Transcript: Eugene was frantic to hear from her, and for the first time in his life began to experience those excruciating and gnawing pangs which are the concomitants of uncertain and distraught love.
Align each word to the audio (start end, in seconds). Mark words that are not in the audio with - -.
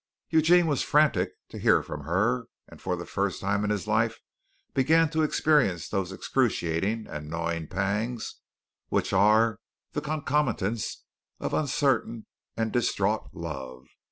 Eugene 0.31 0.65
was 0.65 0.81
frantic 0.81 1.33
to 1.49 1.59
hear 1.59 1.83
from 1.83 2.05
her, 2.05 2.47
and 2.67 2.81
for 2.81 2.95
the 2.95 3.05
first 3.05 3.39
time 3.39 3.63
in 3.63 3.69
his 3.69 3.85
life 3.85 4.17
began 4.73 5.07
to 5.07 5.21
experience 5.21 5.87
those 5.87 6.11
excruciating 6.11 7.05
and 7.07 7.29
gnawing 7.29 7.67
pangs 7.67 8.37
which 8.89 9.13
are 9.13 9.59
the 9.91 10.01
concomitants 10.01 11.03
of 11.39 11.53
uncertain 11.53 12.25
and 12.57 12.71
distraught 12.73 13.29
love. 13.31 13.85